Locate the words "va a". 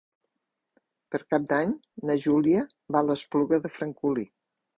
2.97-3.07